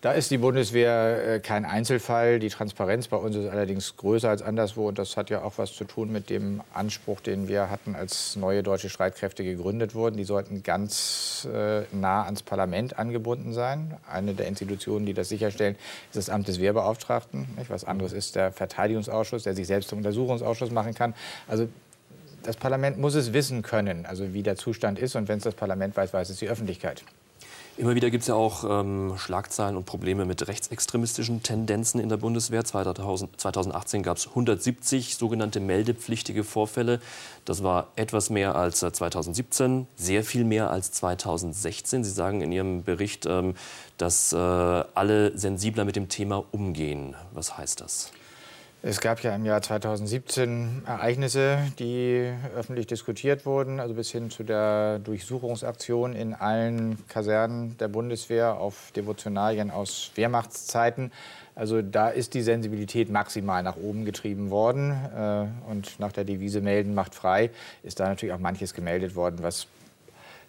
da 0.00 0.12
ist 0.12 0.30
die 0.30 0.38
Bundeswehr 0.38 1.34
äh, 1.34 1.40
kein 1.40 1.64
Einzelfall. 1.64 2.40
Die 2.40 2.50
Transparenz 2.50 3.08
bei 3.08 3.16
uns 3.16 3.36
ist 3.36 3.48
allerdings 3.48 3.96
größer 3.96 4.28
als 4.28 4.42
anderswo. 4.42 4.88
Und 4.88 4.98
das 4.98 5.16
hat 5.16 5.30
ja 5.30 5.42
auch 5.42 5.54
was 5.56 5.72
zu 5.72 5.84
tun 5.84 6.12
mit 6.12 6.30
dem 6.30 6.60
Anspruch, 6.74 7.20
den 7.20 7.48
wir 7.48 7.70
hatten 7.70 7.94
als 7.94 8.36
neue 8.36 8.62
deutsche 8.62 8.90
Streitkräfte 8.90 9.27
Streitkräfte 9.28 9.44
gegründet 9.44 9.94
wurden, 9.94 10.16
die 10.16 10.24
sollten 10.24 10.62
ganz 10.62 11.46
äh, 11.52 11.82
nah 11.92 12.24
ans 12.24 12.42
Parlament 12.42 12.98
angebunden 12.98 13.52
sein. 13.52 13.96
Eine 14.10 14.34
der 14.34 14.46
Institutionen, 14.46 15.06
die 15.06 15.14
das 15.14 15.28
sicherstellen, 15.28 15.76
ist 16.10 16.16
das 16.16 16.30
Amt 16.30 16.48
des 16.48 16.60
Wehrbeauftragten. 16.60 17.46
Nicht? 17.56 17.70
Was 17.70 17.84
anderes 17.84 18.12
ist 18.12 18.36
der 18.36 18.52
Verteidigungsausschuss, 18.52 19.42
der 19.42 19.54
sich 19.54 19.66
selbst 19.66 19.90
zum 19.90 19.98
Untersuchungsausschuss 19.98 20.70
machen 20.70 20.94
kann. 20.94 21.14
Also 21.46 21.68
das 22.42 22.56
Parlament 22.56 22.98
muss 22.98 23.14
es 23.14 23.32
wissen 23.32 23.62
können, 23.62 24.06
also 24.06 24.32
wie 24.32 24.42
der 24.42 24.56
Zustand 24.56 24.98
ist. 24.98 25.16
Und 25.16 25.28
wenn 25.28 25.38
es 25.38 25.44
das 25.44 25.54
Parlament 25.54 25.96
weiß, 25.96 26.12
weiß 26.12 26.30
es 26.30 26.38
die 26.38 26.48
Öffentlichkeit. 26.48 27.04
Immer 27.78 27.94
wieder 27.94 28.10
gibt 28.10 28.22
es 28.22 28.28
ja 28.28 28.34
auch 28.34 28.64
ähm, 28.68 29.14
Schlagzeilen 29.18 29.76
und 29.76 29.86
Probleme 29.86 30.24
mit 30.24 30.48
rechtsextremistischen 30.48 31.44
Tendenzen 31.44 32.00
in 32.00 32.08
der 32.08 32.16
Bundeswehr. 32.16 32.64
2000, 32.64 33.40
2018 33.40 34.02
gab 34.02 34.16
es 34.16 34.26
170 34.26 35.14
sogenannte 35.14 35.60
meldepflichtige 35.60 36.42
Vorfälle. 36.42 37.00
Das 37.44 37.62
war 37.62 37.92
etwas 37.94 38.30
mehr 38.30 38.56
als 38.56 38.80
2017, 38.80 39.82
äh, 39.82 39.84
sehr 39.94 40.24
viel 40.24 40.42
mehr 40.42 40.72
als 40.72 40.90
2016. 40.90 42.02
Sie 42.02 42.10
sagen 42.10 42.40
in 42.40 42.50
Ihrem 42.50 42.82
Bericht, 42.82 43.26
ähm, 43.26 43.54
dass 43.96 44.32
äh, 44.32 44.36
alle 44.36 45.38
sensibler 45.38 45.84
mit 45.84 45.94
dem 45.94 46.08
Thema 46.08 46.44
umgehen. 46.50 47.14
Was 47.32 47.56
heißt 47.58 47.80
das? 47.80 48.10
Es 48.80 49.00
gab 49.00 49.24
ja 49.24 49.34
im 49.34 49.44
Jahr 49.44 49.60
2017 49.60 50.84
Ereignisse, 50.86 51.58
die 51.80 52.32
öffentlich 52.56 52.86
diskutiert 52.86 53.44
wurden, 53.44 53.80
also 53.80 53.94
bis 53.94 54.12
hin 54.12 54.30
zu 54.30 54.44
der 54.44 55.00
Durchsuchungsaktion 55.00 56.12
in 56.12 56.32
allen 56.32 56.96
Kasernen 57.08 57.76
der 57.78 57.88
Bundeswehr 57.88 58.56
auf 58.56 58.92
Devotionalien 58.94 59.72
aus 59.72 60.12
Wehrmachtszeiten. 60.14 61.10
Also 61.56 61.82
da 61.82 62.08
ist 62.08 62.34
die 62.34 62.42
Sensibilität 62.42 63.10
maximal 63.10 63.64
nach 63.64 63.76
oben 63.76 64.04
getrieben 64.04 64.50
worden. 64.50 64.92
Äh, 64.92 65.46
und 65.68 65.98
nach 65.98 66.12
der 66.12 66.22
Devise 66.22 66.60
melden 66.60 66.94
macht 66.94 67.16
frei 67.16 67.50
ist 67.82 67.98
da 67.98 68.08
natürlich 68.08 68.32
auch 68.32 68.38
manches 68.38 68.74
gemeldet 68.74 69.16
worden, 69.16 69.38
was 69.42 69.66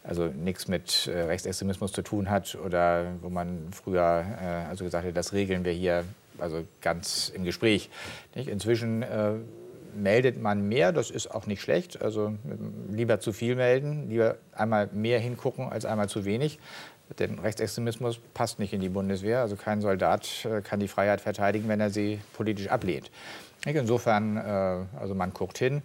also 0.04 0.28
nichts 0.28 0.68
mit 0.68 1.08
äh, 1.08 1.22
Rechtsextremismus 1.22 1.94
zu 1.94 2.04
tun 2.04 2.30
hat 2.30 2.56
oder 2.64 3.08
wo 3.22 3.30
man 3.30 3.70
früher 3.72 4.24
äh, 4.40 4.70
also 4.70 4.86
gesagt 4.86 5.08
hat, 5.08 5.18
das 5.18 5.34
regeln 5.34 5.66
wir 5.66 5.74
hier 5.74 6.06
also 6.42 6.66
ganz 6.82 7.30
im 7.30 7.44
Gespräch. 7.44 7.90
Nicht? 8.36 8.48
Inzwischen 8.48 9.04
äh, 9.04 9.34
meldet 9.96 10.42
man 10.42 10.68
mehr, 10.68 10.92
das 10.92 11.10
ist 11.10 11.32
auch 11.32 11.48
nicht 11.48 11.62
schlecht. 11.62 12.02
Also 12.02 12.36
lieber 12.90 13.20
zu 13.20 13.34
viel 13.34 13.56
melden, 13.56 14.10
lieber 14.10 14.38
einmal 14.52 14.90
mehr 14.94 15.20
hingucken 15.20 15.70
als 15.70 15.86
einmal 15.86 16.10
zu 16.10 16.26
wenig. 16.26 16.60
Denn 17.18 17.40
Rechtsextremismus 17.40 18.20
passt 18.34 18.60
nicht 18.60 18.72
in 18.72 18.82
die 18.82 18.90
Bundeswehr. 18.90 19.42
Also 19.42 19.56
kein 19.56 19.82
Soldat 19.82 20.46
äh, 20.46 20.62
kann 20.62 20.80
die 20.80 20.88
Freiheit 20.88 21.22
verteidigen, 21.22 21.68
wenn 21.68 21.80
er 21.80 21.90
sie 21.90 22.20
politisch 22.34 22.68
ablehnt. 22.68 23.10
Insofern, 23.66 24.38
äh, 24.38 25.00
also 25.00 25.16
man 25.16 25.34
guckt 25.34 25.58
hin. 25.58 25.82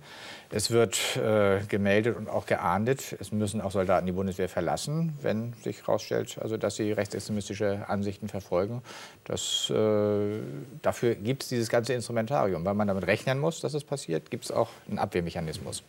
Es 0.51 0.71
wird 0.71 1.17
äh, 1.17 1.61
gemeldet 1.67 2.17
und 2.17 2.29
auch 2.29 2.47
geahndet. 2.47 3.17
Es 3.19 3.33
müssen 3.33 3.61
auch 3.61 3.73
Soldaten 3.73 4.07
die 4.07 4.13
Bundeswehr 4.13 4.49
verlassen, 4.49 5.15
wenn 5.21 5.55
sich 5.65 5.81
herausstellt, 5.81 6.39
also 6.41 6.57
dass 6.57 6.77
sie 6.77 6.93
rechtsextremistische 6.93 7.89
Ansichten 7.89 8.29
verfolgen. 8.29 8.83
Das, 9.25 9.69
äh, 9.71 10.41
dafür 10.83 11.17
gibt 11.17 11.43
es 11.43 11.49
dieses 11.49 11.69
ganze 11.69 11.95
Instrumentarium. 11.95 12.65
Weil 12.65 12.75
man 12.75 12.87
damit 12.87 13.07
rechnen 13.09 13.41
muss, 13.41 13.61
dass 13.61 13.75
es 13.75 13.83
passiert, 13.83 14.31
gibt 14.31 14.45
es 14.45 14.53
auch 14.53 14.69
einen 14.89 15.01
Abwehrmechanismus. 15.01 15.83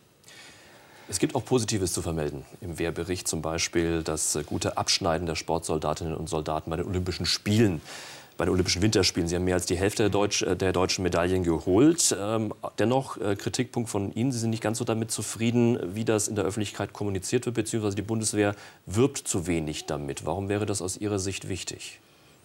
Es 1.08 1.20
gibt 1.20 1.36
auch 1.36 1.44
Positives 1.44 1.92
zu 1.92 2.02
vermelden. 2.02 2.44
Im 2.60 2.80
Wehrbericht 2.80 3.28
zum 3.28 3.40
Beispiel 3.42 4.02
das 4.02 4.36
gute 4.44 4.76
Abschneiden 4.76 5.28
der 5.28 5.36
Sportsoldatinnen 5.36 6.16
und 6.16 6.28
Soldaten 6.28 6.68
bei 6.68 6.76
den 6.76 6.86
Olympischen 6.86 7.26
Spielen 7.26 7.80
bei 8.36 8.44
den 8.44 8.52
Olympischen 8.52 8.82
Winterspielen. 8.82 9.28
Sie 9.28 9.36
haben 9.36 9.44
mehr 9.44 9.54
als 9.54 9.66
die 9.66 9.76
Hälfte 9.76 10.04
der, 10.04 10.10
Deutsch, 10.10 10.42
äh, 10.42 10.56
der 10.56 10.72
deutschen 10.72 11.02
Medaillen 11.02 11.42
geholt. 11.42 12.16
Ähm, 12.18 12.52
dennoch 12.78 13.16
äh, 13.18 13.36
Kritikpunkt 13.36 13.88
von 13.88 14.12
Ihnen. 14.14 14.32
Sie 14.32 14.38
sind 14.38 14.50
nicht 14.50 14.62
ganz 14.62 14.78
so 14.78 14.84
damit 14.84 15.10
zufrieden, 15.10 15.78
wie 15.94 16.04
das 16.04 16.28
in 16.28 16.34
der 16.34 16.44
Öffentlichkeit 16.44 16.92
kommuniziert 16.92 17.46
wird, 17.46 17.56
beziehungsweise 17.56 17.96
die 17.96 18.02
Bundeswehr 18.02 18.54
wirbt 18.86 19.18
zu 19.18 19.46
wenig 19.46 19.86
damit. 19.86 20.26
Warum 20.26 20.48
wäre 20.48 20.66
das 20.66 20.82
aus 20.82 20.96
Ihrer 20.96 21.18
Sicht 21.18 21.48
wichtig? 21.48 22.00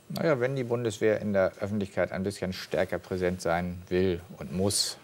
Naja, 0.10 0.40
wenn 0.40 0.56
die 0.56 0.64
Bundeswehr 0.64 1.22
in 1.22 1.32
der 1.34 1.54
Öffentlichkeit 1.62 2.12
ein 2.12 2.24
bisschen 2.24 2.52
stärker 2.52 3.00
präsent 3.00 3.42
sein 3.42 3.82
will 3.88 4.20
und 4.38 4.52
muss, 4.52 4.98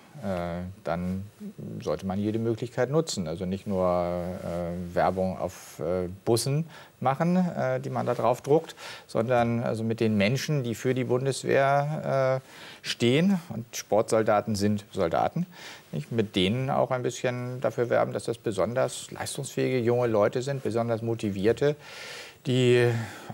dann 0.83 1.23
sollte 1.81 2.05
man 2.05 2.19
jede 2.19 2.39
Möglichkeit 2.39 2.89
nutzen. 2.89 3.27
Also 3.27 3.45
nicht 3.45 3.67
nur 3.67 3.85
äh, 3.85 4.95
Werbung 4.95 5.37
auf 5.37 5.79
äh, 5.79 6.07
Bussen 6.25 6.65
machen, 6.99 7.35
äh, 7.35 7.79
die 7.79 7.89
man 7.89 8.05
da 8.05 8.13
drauf 8.13 8.41
druckt, 8.41 8.75
sondern 9.05 9.63
also 9.63 9.83
mit 9.83 9.99
den 9.99 10.17
Menschen, 10.17 10.63
die 10.63 10.75
für 10.75 10.93
die 10.93 11.03
Bundeswehr 11.03 12.41
äh, 12.41 12.87
stehen. 12.87 13.39
Und 13.49 13.65
Sportsoldaten 13.75 14.55
sind 14.55 14.85
Soldaten. 14.91 15.45
Nicht? 15.91 16.11
Mit 16.11 16.35
denen 16.35 16.69
auch 16.69 16.91
ein 16.91 17.03
bisschen 17.03 17.61
dafür 17.61 17.89
werben, 17.89 18.13
dass 18.13 18.25
das 18.25 18.37
besonders 18.37 19.11
leistungsfähige 19.11 19.79
junge 19.79 20.07
Leute 20.07 20.41
sind, 20.41 20.63
besonders 20.63 21.01
motivierte 21.01 21.75
die 22.45 22.89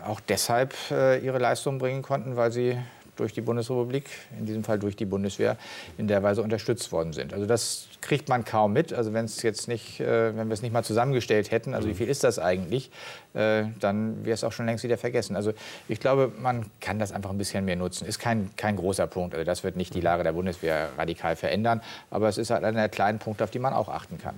auch 0.08 0.20
deshalb 0.20 0.74
äh, 0.90 1.20
ihre 1.20 1.38
Leistung 1.38 1.78
bringen 1.78 2.02
konnten, 2.02 2.36
weil 2.36 2.52
sie 2.52 2.78
durch 3.16 3.34
die 3.34 3.42
Bundesrepublik, 3.42 4.10
in 4.38 4.46
diesem 4.46 4.64
Fall 4.64 4.80
durch 4.80 4.96
die 4.96 5.06
Bundeswehr, 5.06 5.58
in 5.98 6.08
der 6.08 6.24
Weise 6.24 6.42
unterstützt 6.42 6.92
worden 6.92 7.14
sind. 7.14 7.34
Also 7.34 7.46
das 7.46 7.88
kriegt 8.02 8.30
man 8.30 8.46
kaum 8.46 8.74
mit. 8.74 8.94
Also 8.94 9.14
wenn 9.14 9.26
es 9.26 9.42
jetzt 9.42 9.68
nicht, 9.68 10.00
äh, 10.00 10.36
wenn 10.36 10.48
wir 10.48 10.54
es 10.54 10.62
nicht 10.62 10.74
mal 10.74 10.84
zusammengestellt 10.84 11.52
hätten, 11.52 11.74
also 11.74 11.88
wie 11.88 11.94
viel 11.94 12.08
ist 12.08 12.24
das 12.24 12.40
eigentlich, 12.40 12.92
äh, 13.34 13.66
dann 13.80 14.26
wäre 14.26 14.34
es 14.34 14.44
auch 14.44 14.52
schon 14.52 14.66
längst 14.66 14.84
wieder 14.84 14.98
vergessen. 14.98 15.36
Also 15.36 15.54
ich 15.88 16.00
glaube, 16.00 16.32
man 16.40 16.66
kann 16.80 17.00
das 17.00 17.12
einfach 17.12 17.30
ein 17.30 17.38
bisschen 17.38 17.66
mehr 17.66 17.76
nutzen. 17.76 18.06
Ist 18.06 18.20
kein, 18.20 18.50
kein 18.58 18.76
großer 18.76 19.08
Punkt. 19.08 19.34
Also 19.34 19.46
das 19.46 19.64
wird 19.64 19.76
nicht 19.76 19.94
die 19.94 20.02
Lage 20.02 20.24
der 20.24 20.34
Bundeswehr 20.34 20.90
radikal 20.98 21.36
verändern, 21.36 21.82
aber 22.12 22.28
es 22.28 22.38
ist 22.38 22.50
halt 22.50 22.64
einer 22.64 22.80
der 22.80 22.90
kleinen 22.90 23.20
Punkte, 23.20 23.44
auf 23.44 23.52
die 23.52 23.60
man 23.60 23.74
auch 23.74 23.90
achten 23.90 24.18
kann. 24.18 24.36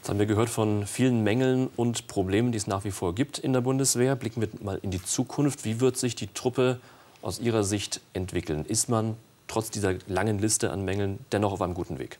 Jetzt 0.00 0.08
haben 0.08 0.18
wir 0.18 0.24
gehört 0.24 0.48
von 0.48 0.86
vielen 0.86 1.22
Mängeln 1.22 1.68
und 1.76 2.06
Problemen, 2.06 2.52
die 2.52 2.56
es 2.56 2.66
nach 2.66 2.84
wie 2.84 2.90
vor 2.90 3.14
gibt 3.14 3.38
in 3.38 3.52
der 3.52 3.60
Bundeswehr. 3.60 4.16
Blicken 4.16 4.40
wir 4.40 4.48
mal 4.62 4.78
in 4.80 4.90
die 4.90 5.02
Zukunft. 5.02 5.66
Wie 5.66 5.78
wird 5.78 5.98
sich 5.98 6.14
die 6.14 6.28
Truppe 6.28 6.80
aus 7.22 7.38
Ihrer 7.40 7.64
Sicht 7.64 8.00
entwickeln? 8.12 8.64
Ist 8.64 8.88
man 8.88 9.16
trotz 9.48 9.70
dieser 9.70 9.94
langen 10.06 10.38
Liste 10.38 10.70
an 10.70 10.84
Mängeln 10.84 11.18
dennoch 11.32 11.52
auf 11.52 11.62
einem 11.62 11.74
guten 11.74 11.98
Weg? 11.98 12.18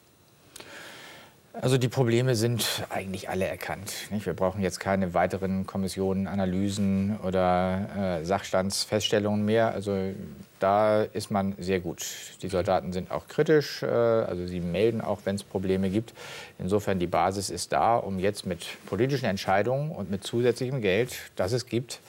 Also 1.52 1.78
die 1.78 1.88
Probleme 1.88 2.36
sind 2.36 2.84
eigentlich 2.90 3.28
alle 3.28 3.46
erkannt. 3.46 3.92
Wir 4.10 4.34
brauchen 4.34 4.62
jetzt 4.62 4.78
keine 4.78 5.14
weiteren 5.14 5.66
Kommissionen, 5.66 6.26
Analysen 6.26 7.18
oder 7.24 8.20
äh, 8.20 8.24
Sachstandsfeststellungen 8.24 9.44
mehr. 9.44 9.72
Also 9.72 10.12
da 10.60 11.02
ist 11.02 11.30
man 11.30 11.54
sehr 11.58 11.80
gut. 11.80 12.06
Die 12.42 12.48
Soldaten 12.48 12.92
sind 12.92 13.10
auch 13.10 13.26
kritisch, 13.26 13.82
äh, 13.82 13.86
also 13.86 14.46
sie 14.46 14.60
melden 14.60 15.00
auch, 15.00 15.20
wenn 15.24 15.34
es 15.34 15.42
Probleme 15.42 15.90
gibt. 15.90 16.14
Insofern 16.58 16.98
die 16.98 17.06
Basis 17.06 17.50
ist 17.50 17.72
da, 17.72 17.96
um 17.96 18.18
jetzt 18.18 18.46
mit 18.46 18.66
politischen 18.86 19.26
Entscheidungen 19.26 19.90
und 19.90 20.10
mit 20.10 20.22
zusätzlichem 20.22 20.80
Geld, 20.80 21.16
das 21.36 21.52
es 21.52 21.66
gibt, 21.66 22.00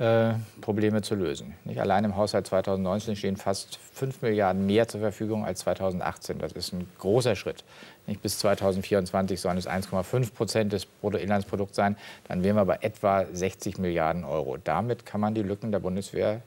äh, 0.00 0.32
Probleme 0.60 1.02
zu 1.02 1.14
lösen. 1.14 1.54
Nicht? 1.64 1.78
Allein 1.78 2.04
im 2.04 2.16
Haushalt 2.16 2.46
2019 2.46 3.16
stehen 3.16 3.36
fast 3.36 3.78
5 3.94 4.22
Milliarden 4.22 4.66
mehr 4.66 4.88
zur 4.88 5.00
Verfügung 5.00 5.44
als 5.44 5.60
2018. 5.60 6.38
Das 6.38 6.52
ist 6.52 6.72
ein 6.72 6.88
großer 6.98 7.36
Schritt. 7.36 7.64
Nicht? 8.06 8.22
Bis 8.22 8.38
2024 8.38 9.40
sollen 9.40 9.58
es 9.58 9.68
1,5 9.68 10.32
Prozent 10.32 10.72
des 10.72 10.86
Bruttoinlandsprodukts 10.86 11.76
sein. 11.76 11.96
Dann 12.28 12.42
wären 12.42 12.56
wir 12.56 12.64
bei 12.64 12.78
etwa 12.80 13.26
60 13.30 13.78
Milliarden 13.78 14.24
Euro. 14.24 14.56
Damit 14.56 15.04
kann 15.04 15.20
man 15.20 15.34
die 15.34 15.42
Lücken 15.42 15.70
der 15.70 15.80
Bundeswehr 15.80 16.40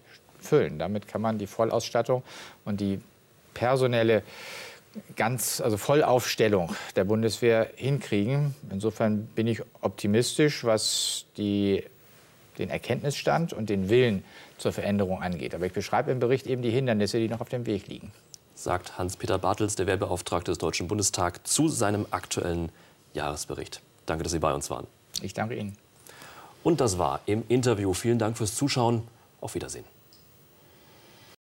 füllen. 0.43 0.79
Damit 0.79 1.07
kann 1.07 1.21
man 1.21 1.37
die 1.37 1.47
Vollausstattung 1.47 2.23
und 2.65 2.79
die 2.81 2.99
personelle 3.53 4.23
ganz, 5.15 5.61
also 5.61 5.77
Vollaufstellung 5.77 6.75
der 6.95 7.03
Bundeswehr 7.03 7.69
hinkriegen. 7.75 8.55
Insofern 8.69 9.25
bin 9.27 9.47
ich 9.47 9.61
optimistisch, 9.81 10.63
was 10.63 11.25
die 11.37 11.83
den 12.59 12.69
Erkenntnisstand 12.69 13.53
und 13.53 13.69
den 13.69 13.89
Willen 13.89 14.23
zur 14.57 14.71
Veränderung 14.71 15.21
angeht. 15.21 15.55
Aber 15.55 15.65
ich 15.65 15.73
beschreibe 15.73 16.11
im 16.11 16.19
Bericht 16.19 16.45
eben 16.47 16.61
die 16.61 16.69
Hindernisse, 16.69 17.17
die 17.17 17.27
noch 17.27 17.41
auf 17.41 17.49
dem 17.49 17.65
Weg 17.65 17.87
liegen. 17.87 18.11
Sagt 18.55 18.97
Hans-Peter 18.97 19.39
Bartels, 19.39 19.75
der 19.75 19.87
Wehrbeauftragte 19.87 20.51
des 20.51 20.59
Deutschen 20.59 20.87
Bundestags, 20.87 21.39
zu 21.51 21.67
seinem 21.67 22.05
aktuellen 22.11 22.71
Jahresbericht. 23.13 23.81
Danke, 24.05 24.23
dass 24.23 24.31
Sie 24.31 24.39
bei 24.39 24.53
uns 24.53 24.69
waren. 24.69 24.85
Ich 25.21 25.33
danke 25.33 25.55
Ihnen. 25.55 25.75
Und 26.63 26.79
das 26.79 26.97
war 26.97 27.21
im 27.25 27.43
Interview. 27.49 27.93
Vielen 27.93 28.19
Dank 28.19 28.37
fürs 28.37 28.55
Zuschauen. 28.55 29.07
Auf 29.41 29.55
Wiedersehen. 29.55 29.83